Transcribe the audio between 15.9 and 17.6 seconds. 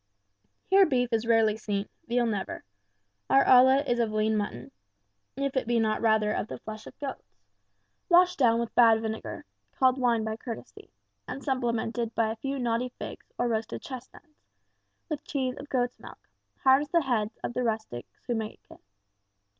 milk, hard as the heads of